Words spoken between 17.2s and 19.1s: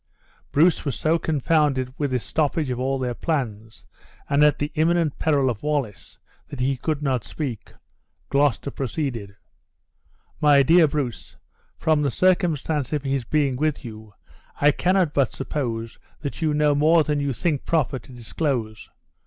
think proper to disclose.